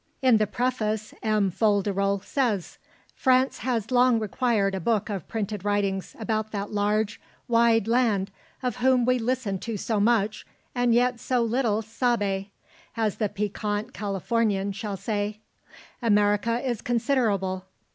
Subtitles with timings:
[0.23, 1.51] In the preface M.
[1.51, 2.79] Foll de Roll says:
[3.13, 8.31] "France has long required a book of printed writings about that large, wide land
[8.63, 10.43] of whom we listen to so much
[10.73, 12.47] and yet so little sabe,
[12.97, 15.39] as the piquant Californian shall say.
[16.01, 17.65] America is considerable.